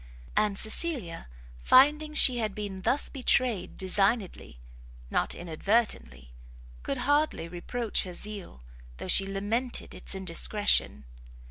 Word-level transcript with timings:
And 0.35 0.57
Cecilia, 0.57 1.27
finding 1.59 2.15
she 2.15 2.39
had 2.39 2.55
been 2.55 2.81
thus 2.81 3.07
betrayed 3.07 3.77
designedly, 3.77 4.59
not 5.11 5.35
inadvertently, 5.35 6.31
could 6.81 6.97
hardly 6.97 7.47
reproach 7.47 8.01
her 8.01 8.15
zeal, 8.15 8.63
though 8.97 9.07
she 9.07 9.27
lamented 9.27 9.93
its 9.93 10.15
indiscretion. 10.15 11.05